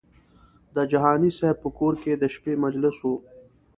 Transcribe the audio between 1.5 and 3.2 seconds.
په کور کې د شپې مجلس و.